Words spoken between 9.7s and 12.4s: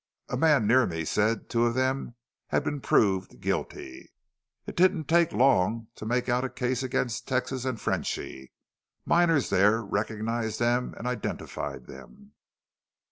recognized them an' identified them.